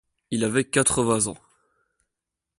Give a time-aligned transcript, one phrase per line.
[0.31, 1.37] Il avait quatre-vingts ans.